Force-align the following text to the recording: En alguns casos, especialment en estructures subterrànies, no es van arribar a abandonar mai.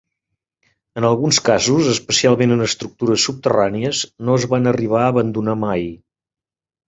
En 1.01 1.05
alguns 1.09 1.39
casos, 1.49 1.89
especialment 1.91 2.55
en 2.55 2.63
estructures 2.69 3.27
subterrànies, 3.29 4.01
no 4.29 4.37
es 4.41 4.49
van 4.55 4.71
arribar 4.71 5.03
a 5.03 5.11
abandonar 5.13 5.55
mai. 5.67 5.85